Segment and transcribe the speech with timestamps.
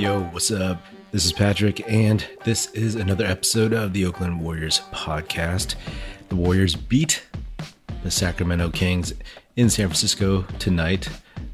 [0.00, 0.82] Yo, what's up?
[1.12, 5.74] This is Patrick, and this is another episode of the Oakland Warriors podcast.
[6.30, 7.22] The Warriors beat
[8.02, 9.12] the Sacramento Kings
[9.56, 11.10] in San Francisco tonight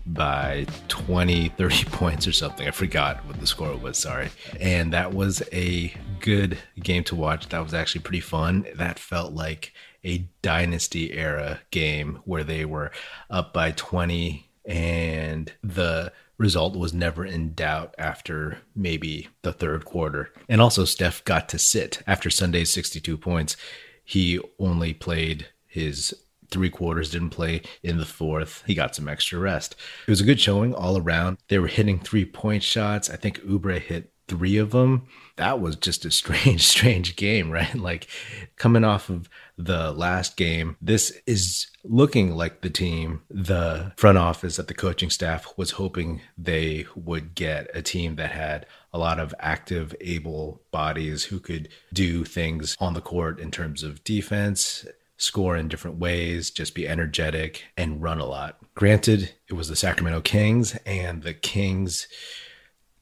[0.07, 2.69] by 20, 30 points or something.
[2.69, 4.29] I forgot what the score was, sorry.
[4.61, 7.49] And that was a good game to watch.
[7.49, 8.65] That was actually pretty fun.
[8.77, 9.73] That felt like
[10.05, 12.93] a dynasty era game where they were
[13.29, 20.33] up by 20 and the result was never in doubt after maybe the third quarter.
[20.49, 23.57] And also, Steph got to sit after Sunday's 62 points.
[24.05, 26.15] He only played his
[26.51, 28.63] three quarters, didn't play in the fourth.
[28.67, 29.75] He got some extra rest.
[30.07, 31.39] It was a good showing all around.
[31.49, 33.11] They were hitting three point shots.
[33.11, 35.07] I think Oubre hit three of them.
[35.37, 37.75] That was just a strange, strange game, right?
[37.75, 38.09] Like
[38.57, 44.57] coming off of the last game, this is looking like the team the front office
[44.57, 49.21] that the coaching staff was hoping they would get a team that had a lot
[49.21, 54.87] of active, able bodies who could do things on the court in terms of defense,
[55.17, 58.59] score in different ways, just be energetic and run a lot.
[58.75, 62.09] Granted, it was the Sacramento Kings and the Kings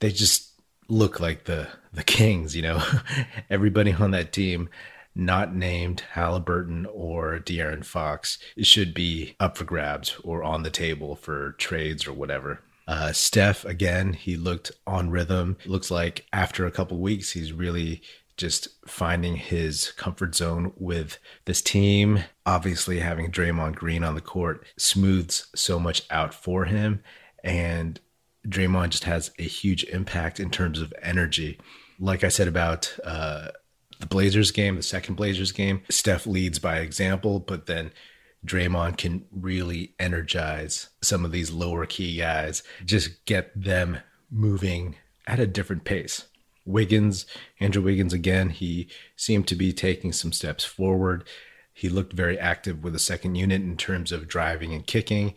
[0.04, 0.50] they just
[0.88, 2.82] look like the the Kings, you know.
[3.50, 4.68] Everybody on that team
[5.14, 11.14] not named Haliburton or De'Aaron Fox should be up for grabs or on the table
[11.14, 12.60] for trades or whatever.
[12.86, 15.56] Uh, Steph, again, he looked on rhythm.
[15.64, 18.02] looks like after a couple weeks, he's really
[18.36, 22.24] just finding his comfort zone with this team.
[22.44, 27.02] Obviously, having Draymond Green on the court smooths so much out for him.
[27.42, 28.00] And
[28.46, 31.58] Draymond just has a huge impact in terms of energy.
[31.98, 33.48] Like I said about uh,
[34.00, 37.92] the Blazers game, the second Blazers game, Steph leads by example, but then
[38.46, 43.98] Draymond can really energize some of these lower key guys, just get them
[44.30, 46.26] moving at a different pace.
[46.66, 47.26] Wiggins,
[47.60, 51.24] Andrew Wiggins again, he seemed to be taking some steps forward.
[51.72, 55.34] He looked very active with the second unit in terms of driving and kicking,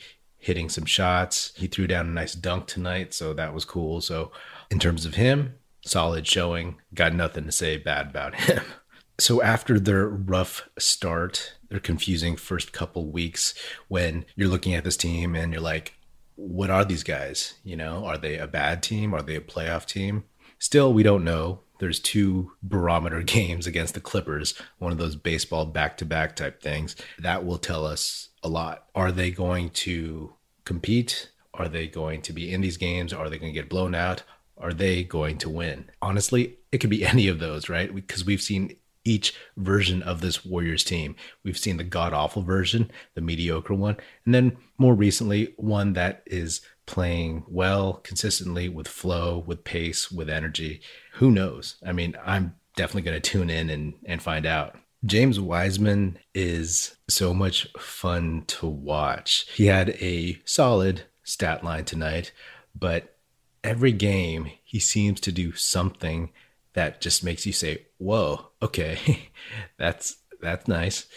[0.48, 1.52] hitting some shots.
[1.56, 4.02] He threw down a nice dunk tonight, so that was cool.
[4.02, 4.32] So,
[4.72, 6.78] in terms of him, solid showing.
[6.94, 8.64] Got nothing to say bad about him.
[9.20, 13.56] So after their rough start, their confusing first couple weeks
[13.88, 15.96] when you're looking at this team and you're like,
[16.36, 17.56] what are these guys?
[17.64, 19.16] You know, are they a bad team?
[19.16, 20.26] Are they a playoff team?
[20.60, 21.62] Still, we don't know.
[21.80, 26.62] There's two barometer games against the Clippers, one of those baseball back to back type
[26.62, 26.96] things.
[27.18, 28.86] That will tell us a lot.
[28.94, 30.36] Are they going to
[30.68, 31.32] compete?
[31.54, 33.14] Are they going to be in these games?
[33.14, 34.24] Are they going to get blown out?
[34.58, 35.90] Are they going to win?
[36.02, 37.94] Honestly, it could be any of those, right?
[37.96, 38.76] Because we've seen
[39.06, 41.16] each version of this Warriors team.
[41.42, 43.96] We've seen the god awful version, the mediocre one,
[44.26, 50.30] and then more recently, one that is playing well, consistently with flow, with pace, with
[50.30, 50.82] energy.
[51.14, 51.78] Who knows?
[51.86, 54.78] I mean, I'm definitely going to tune in and, and find out.
[55.06, 59.46] James Wiseman is so much fun to watch.
[59.54, 62.32] He had a solid stat line tonight,
[62.78, 63.18] but
[63.64, 66.32] every game he seems to do something
[66.74, 69.30] that just makes you say, "Whoa, okay,
[69.78, 71.08] that's that's nice."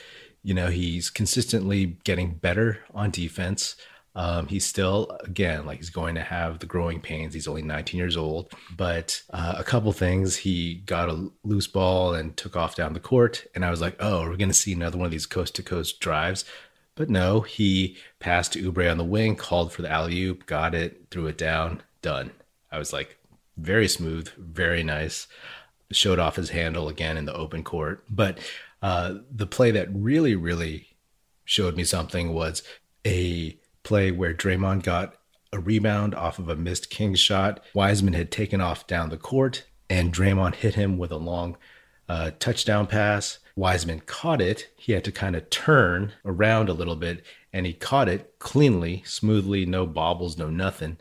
[0.42, 3.76] You know, he's consistently getting better on defense.
[4.14, 7.32] Um, he's still, again, like he's going to have the growing pains.
[7.32, 10.36] He's only 19 years old, but uh, a couple things.
[10.36, 13.96] He got a loose ball and took off down the court, and I was like,
[14.00, 16.44] "Oh, we're going to see another one of these coast to coast drives."
[16.96, 20.74] But no, he passed to Oubre on the wing, called for the alley oop, got
[20.74, 22.32] it, threw it down, done.
[22.70, 23.16] I was like,
[23.56, 25.26] very smooth, very nice.
[25.92, 28.04] Showed off his handle again in the open court.
[28.10, 28.38] But
[28.82, 30.88] uh, the play that really, really
[31.44, 32.62] showed me something was
[33.06, 35.14] a play where Draymond got
[35.52, 37.60] a rebound off of a missed King shot.
[37.74, 41.56] Wiseman had taken off down the court, and Draymond hit him with a long
[42.08, 43.38] uh, touchdown pass.
[43.56, 44.68] Wiseman caught it.
[44.76, 49.02] He had to kind of turn around a little bit, and he caught it cleanly,
[49.04, 50.96] smoothly, no bobbles, no nothing.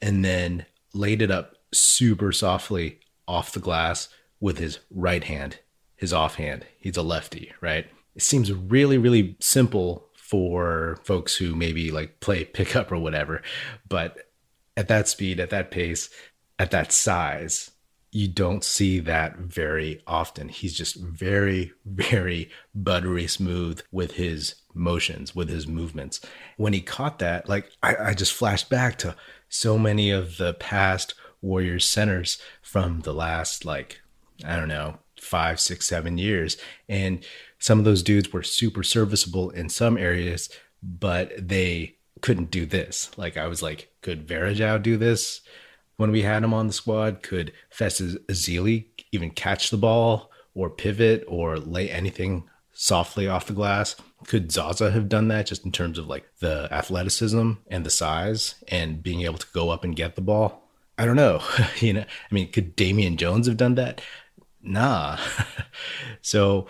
[0.00, 4.08] And then laid it up super softly off the glass
[4.40, 5.58] with his right hand,
[5.96, 6.66] his offhand.
[6.78, 7.86] He's a lefty, right?
[8.14, 13.42] It seems really, really simple for folks who maybe like play pickup or whatever.
[13.86, 14.30] But
[14.78, 16.08] at that speed, at that pace,
[16.58, 17.72] at that size,
[18.12, 20.48] you don't see that very often.
[20.48, 26.18] He's just very, very buttery smooth with his motions, with his movements.
[26.56, 29.14] When he caught that, like I, I just flashed back to
[29.50, 31.12] so many of the past
[31.42, 34.00] Warriors centers from the last, like,
[34.46, 36.56] I don't know, five, six, seven years.
[36.88, 37.24] And
[37.58, 40.48] some of those dudes were super serviceable in some areas,
[40.82, 43.10] but they couldn't do this.
[43.16, 45.42] Like, I was like, could Varejao do this?
[45.96, 50.68] when we had him on the squad, could Festus Ezeli even catch the ball or
[50.68, 52.42] pivot or lay anything
[52.72, 53.94] softly off the glass?
[54.26, 58.56] Could Zaza have done that just in terms of like the athleticism and the size
[58.66, 60.68] and being able to go up and get the ball?
[60.98, 61.40] I don't know.
[61.78, 64.00] you know, I mean, could Damian Jones have done that?
[64.62, 65.18] Nah.
[66.22, 66.66] so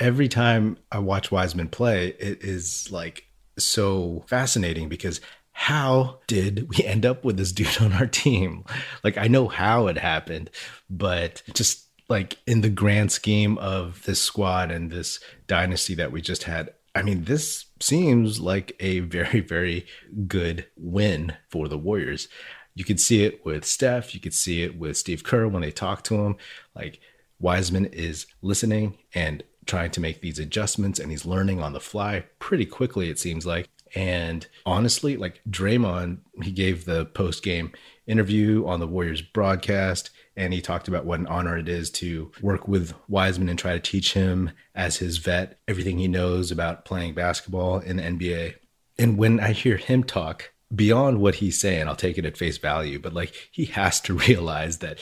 [0.00, 3.24] every time I watch Wiseman play, it is like
[3.58, 5.20] so fascinating because
[5.52, 8.64] how did we end up with this dude on our team?
[9.02, 10.50] Like, I know how it happened,
[10.90, 16.20] but just like in the grand scheme of this squad and this dynasty that we
[16.20, 19.86] just had, I mean, this seems like a very, very
[20.26, 22.28] good win for the Warriors.
[22.74, 25.70] You could see it with Steph, you could see it with Steve Kerr when they
[25.70, 26.36] talk to him.
[26.74, 27.00] Like,
[27.38, 32.24] Wiseman is listening and trying to make these adjustments and he's learning on the fly
[32.38, 33.68] pretty quickly, it seems like.
[33.94, 37.72] And honestly, like Draymond, he gave the post game
[38.06, 42.32] interview on the Warriors broadcast, and he talked about what an honor it is to
[42.42, 46.84] work with Wiseman and try to teach him as his vet everything he knows about
[46.84, 48.56] playing basketball in the NBA.
[48.98, 52.58] And when I hear him talk, beyond what he's saying, I'll take it at face
[52.58, 54.98] value, but like he has to realize that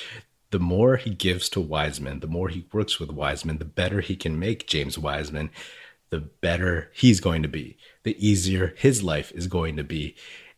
[0.52, 4.14] the more he gives to Wiseman, the more he works with Wiseman, the better he
[4.14, 5.50] can make James Wiseman,
[6.10, 10.14] the better he's going to be, the easier his life is going to be.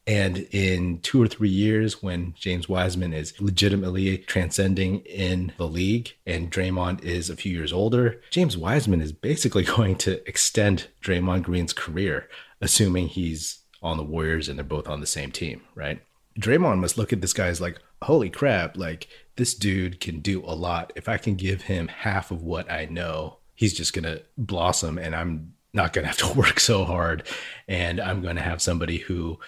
[0.06, 6.12] And in two or three years, when James Wiseman is legitimately transcending in the league
[6.26, 11.44] and Draymond is a few years older, James Wiseman is basically going to extend Draymond
[11.44, 12.28] Green's career,
[12.60, 16.02] assuming he's on the Warriors and they're both on the same team, right?
[16.38, 20.42] Draymond must look at this guy as like, holy crap, like this dude can do
[20.44, 20.92] a lot.
[20.94, 24.98] If I can give him half of what I know, he's just going to blossom
[24.98, 27.24] and I'm not going to have to work so hard.
[27.68, 29.38] And I'm going to have somebody who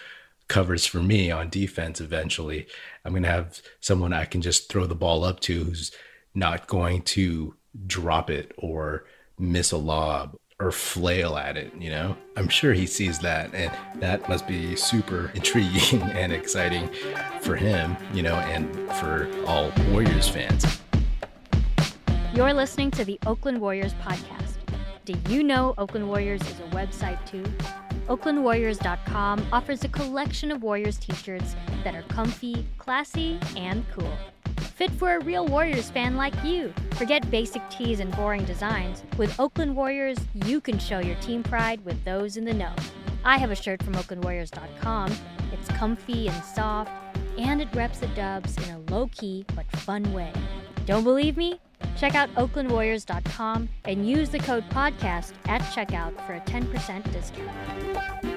[0.48, 2.66] covers for me on defense eventually.
[3.04, 5.92] I'm going to have someone I can just throw the ball up to who's
[6.34, 7.54] not going to
[7.86, 9.04] drop it or
[9.38, 12.16] miss a lob or flail at it, you know?
[12.36, 13.70] I'm sure he sees that and
[14.00, 16.88] that must be super intriguing and exciting
[17.40, 20.80] for him, you know, and for all Warriors fans.
[22.34, 24.56] You're listening to the Oakland Warriors podcast.
[25.04, 27.44] Do you know Oakland Warriors is a website too?
[28.08, 34.12] OaklandWarriors.com offers a collection of Warriors t shirts that are comfy, classy, and cool.
[34.76, 36.70] Fit for a real Warriors fan like you.
[36.96, 39.02] Forget basic tees and boring designs.
[39.16, 42.74] With Oakland Warriors, you can show your team pride with those in the know.
[43.24, 45.16] I have a shirt from OaklandWarriors.com.
[45.50, 46.92] It's comfy and soft,
[47.38, 50.32] and it reps the dubs in a low key but fun way.
[50.84, 51.58] Don't believe me?
[51.96, 58.35] Check out OaklandWarriors.com and use the code PODCAST at checkout for a 10% discount.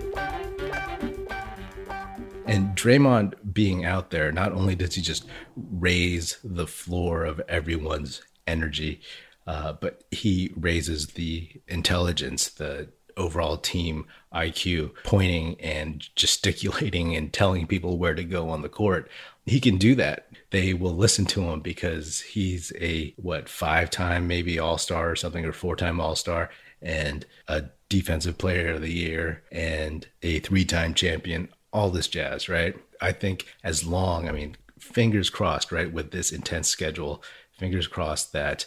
[2.49, 5.23] And Draymond being out there, not only does he just
[5.55, 9.01] raise the floor of everyone's energy,
[9.45, 17.67] uh, but he raises the intelligence, the overall team IQ, pointing and gesticulating and telling
[17.67, 19.11] people where to go on the court.
[19.45, 20.29] He can do that.
[20.49, 25.15] They will listen to him because he's a what five time maybe all star or
[25.15, 26.49] something or four time all star
[26.81, 32.49] and a defensive player of the year and a three time champion all this jazz,
[32.49, 32.75] right?
[33.01, 38.33] I think as long, I mean, fingers crossed, right, with this intense schedule, fingers crossed
[38.33, 38.65] that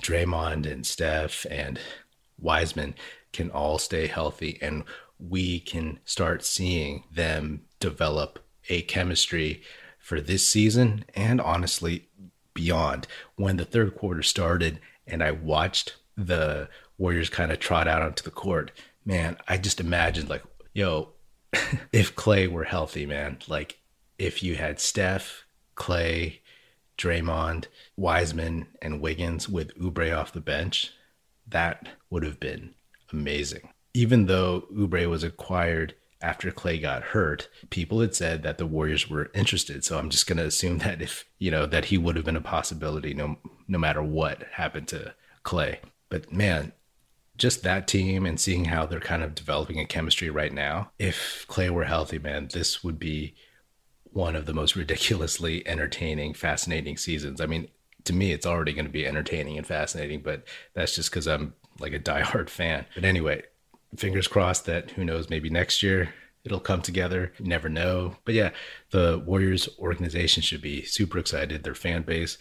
[0.00, 1.78] Draymond and Steph and
[2.38, 2.94] Wiseman
[3.32, 4.84] can all stay healthy and
[5.18, 9.62] we can start seeing them develop a chemistry
[9.98, 12.08] for this season and honestly
[12.54, 13.06] beyond.
[13.36, 18.22] When the third quarter started and I watched the Warriors kind of trot out onto
[18.22, 18.70] the court,
[19.04, 21.13] man, I just imagined like, yo,
[21.92, 23.78] if Clay were healthy, man, like
[24.18, 25.44] if you had Steph,
[25.74, 26.40] Clay,
[26.96, 30.92] Draymond, Wiseman, and Wiggins with Oubre off the bench,
[31.48, 32.74] that would have been
[33.12, 33.68] amazing.
[33.92, 39.10] Even though Oubre was acquired after Clay got hurt, people had said that the Warriors
[39.10, 39.84] were interested.
[39.84, 42.36] So I'm just going to assume that if, you know, that he would have been
[42.36, 45.80] a possibility no no matter what happened to Clay.
[46.08, 46.72] But man,
[47.36, 50.90] just that team and seeing how they're kind of developing a chemistry right now.
[50.98, 53.34] If Clay were healthy, man, this would be
[54.04, 57.40] one of the most ridiculously entertaining, fascinating seasons.
[57.40, 57.68] I mean,
[58.04, 61.54] to me, it's already going to be entertaining and fascinating, but that's just because I'm
[61.80, 62.86] like a diehard fan.
[62.94, 63.42] But anyway,
[63.96, 66.14] fingers crossed that who knows, maybe next year
[66.44, 67.32] it'll come together.
[67.38, 68.16] You never know.
[68.24, 68.50] But yeah,
[68.90, 71.64] the Warriors organization should be super excited.
[71.64, 72.38] Their fan base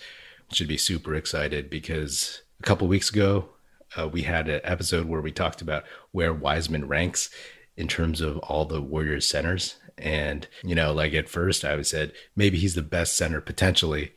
[0.51, 3.49] should be super excited because a couple weeks ago,
[3.97, 7.29] uh, we had an episode where we talked about where Wiseman ranks
[7.75, 9.77] in terms of all the Warriors centers.
[9.97, 14.13] And, you know, like at first I said, maybe he's the best center potentially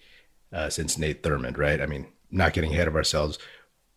[0.53, 1.81] uh, since Nate Thurmond, right?
[1.81, 3.39] I mean, not getting ahead of ourselves.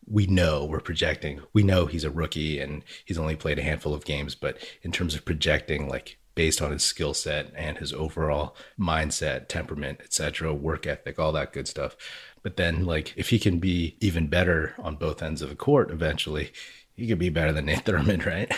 [0.10, 1.42] We know we're projecting.
[1.54, 4.92] We know he's a rookie and he's only played a handful of games, but in
[4.92, 10.54] terms of projecting, like based on his skill set and his overall mindset, temperament, etc.,
[10.54, 11.98] work ethic, all that good stuff.
[12.42, 15.92] But then, like, if he can be even better on both ends of the court
[15.92, 16.51] eventually,
[16.94, 18.51] he could be better than Nate Thurmond, right?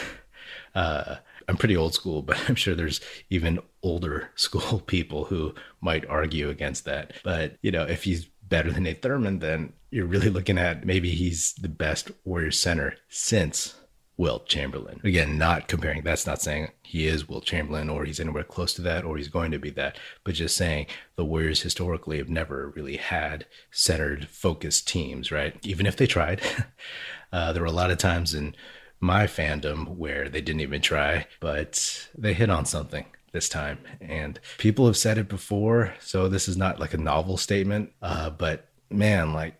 [0.75, 1.15] Uh,
[1.47, 6.49] I'm pretty old school, but I'm sure there's even older school people who might argue
[6.49, 7.13] against that.
[7.23, 11.09] But, you know, if he's better than Nate Thurmond, then you're really looking at maybe
[11.09, 13.75] he's the best Warriors center since
[14.17, 14.99] Wilt Chamberlain.
[15.03, 18.81] Again, not comparing, that's not saying he is Wilt Chamberlain or he's anywhere close to
[18.83, 22.71] that or he's going to be that, but just saying the Warriors historically have never
[22.75, 25.57] really had centered, focused teams, right?
[25.63, 26.41] Even if they tried.
[27.33, 28.53] uh, there were a lot of times in
[28.99, 33.79] my fandom where they didn't even try, but they hit on something this time.
[33.99, 37.91] And people have said it before, so this is not like a novel statement.
[38.01, 39.55] Uh, but man, like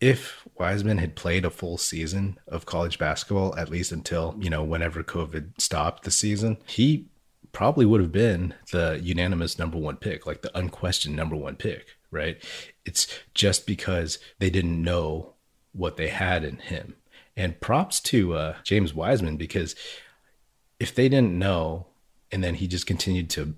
[0.00, 4.64] if Wiseman had played a full season of college basketball, at least until, you know,
[4.64, 7.06] whenever COVID stopped the season, he
[7.52, 11.86] probably would have been the unanimous number one pick, like the unquestioned number one pick,
[12.10, 12.42] right?
[12.84, 15.34] It's just because they didn't know
[15.72, 16.96] what they had in him.
[17.36, 19.76] And props to uh, James Wiseman because
[20.80, 21.86] if they didn't know
[22.32, 23.54] and then he just continued to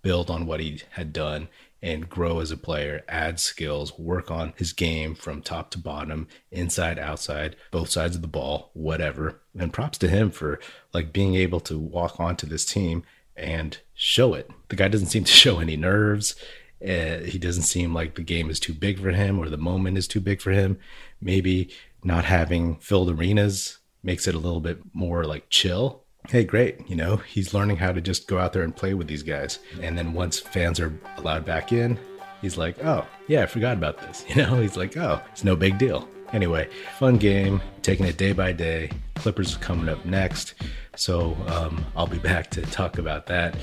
[0.00, 1.48] build on what he had done
[1.82, 6.28] and grow as a player, add skills, work on his game from top to bottom,
[6.52, 9.40] inside, outside, both sides of the ball, whatever.
[9.58, 10.60] And props to him for
[10.94, 13.02] like being able to walk onto this team
[13.36, 14.48] and show it.
[14.68, 16.36] The guy doesn't seem to show any nerves.
[16.80, 19.98] Uh, he doesn't seem like the game is too big for him or the moment
[19.98, 20.78] is too big for him.
[21.20, 21.70] Maybe
[22.04, 26.88] not having filled arenas makes it a little bit more like chill hey, great.
[26.88, 29.58] You know, he's learning how to just go out there and play with these guys.
[29.80, 31.98] And then once fans are allowed back in,
[32.40, 34.24] he's like, oh, yeah, I forgot about this.
[34.34, 36.08] You know, he's like, oh, it's no big deal.
[36.32, 38.90] Anyway, fun game, taking it day by day.
[39.16, 40.54] Clippers coming up next.
[40.96, 43.56] So um, I'll be back to talk about that.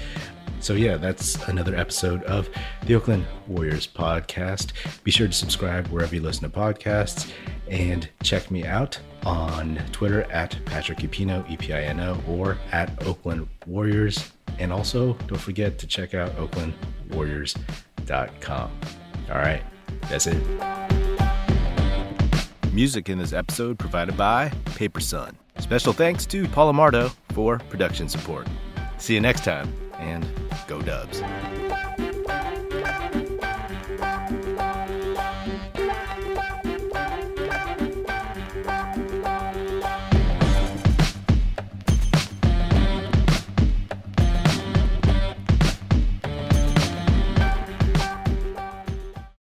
[0.60, 2.50] So, yeah, that's another episode of
[2.86, 4.74] the Oakland Warriors podcast.
[5.04, 7.32] Be sure to subscribe wherever you listen to podcasts
[7.70, 12.58] and check me out on Twitter at Patrick Epino, E P I N O, or
[12.72, 14.32] at Oakland Warriors.
[14.60, 18.72] And also, don't forget to check out OaklandWarriors.com.
[19.30, 19.63] All right,
[20.04, 20.44] that's it.
[22.74, 25.36] Music in this episode provided by Paper Sun.
[25.60, 28.48] Special thanks to Paul Amardo for production support.
[28.98, 30.25] See you next time and
[30.68, 31.22] go Dubs.